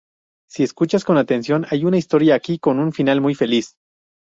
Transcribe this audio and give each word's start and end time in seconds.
Si 0.49 0.63
escuchas 0.63 1.03
con 1.05 1.17
atención, 1.17 1.67
hay 1.69 1.85
una 1.85 1.99
historia 1.99 2.33
aquí 2.33 2.57
con 2.57 2.79
un 2.79 2.91
final 2.91 3.21
muy 3.21 3.35
feliz. 3.35 3.75